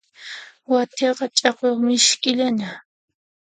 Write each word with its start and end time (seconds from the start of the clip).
Wathiyaqa 0.71 1.25
ch'akuyuq 1.37 1.79
misk'illana. 1.85 2.69